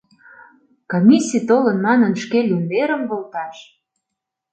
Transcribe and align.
Комиссий 0.91 1.43
толын 1.49 1.77
манын, 1.85 2.13
шке 2.23 2.39
лӱмнерым 2.49 3.01
волташ? 3.09 3.57